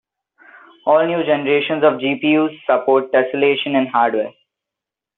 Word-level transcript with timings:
All 0.87 1.05
new 1.05 1.23
generations 1.23 1.83
of 1.83 1.99
GPUs 1.99 2.57
support 2.65 3.11
tesselation 3.11 3.79
in 3.79 3.85
hardware. 3.85 4.33